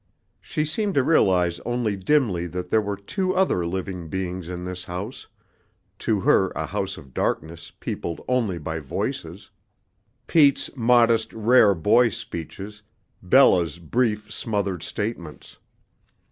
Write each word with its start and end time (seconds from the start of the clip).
She 0.41 0.65
seemed 0.65 0.95
to 0.95 1.03
realize 1.03 1.59
only 1.59 1.95
dimly 1.95 2.47
that 2.47 2.71
there 2.71 2.81
were 2.81 2.97
two 2.97 3.35
other 3.35 3.67
living 3.67 4.09
beings 4.09 4.49
in 4.49 4.65
this 4.65 4.85
house, 4.85 5.27
to 5.99 6.21
her 6.21 6.49
a 6.55 6.65
house 6.65 6.97
of 6.97 7.13
darkness 7.13 7.71
peopled 7.79 8.19
only 8.27 8.57
by 8.57 8.79
voices 8.79 9.51
Pete's 10.25 10.75
modest, 10.75 11.31
rare 11.35 11.75
boy 11.75 12.09
speeches, 12.09 12.81
Bella's 13.21 13.77
brief, 13.77 14.33
smothered 14.33 14.81
statements. 14.81 15.59